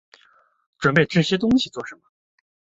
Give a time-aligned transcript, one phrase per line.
[0.79, 2.01] 準备这些东西做什么